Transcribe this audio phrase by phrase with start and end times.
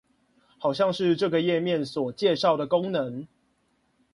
[0.57, 3.27] 好像是這個頁面所介紹的功能